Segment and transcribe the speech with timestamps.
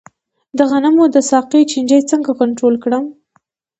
[0.57, 3.05] د غنمو د ساقې چینجی څنګه کنټرول کړم؟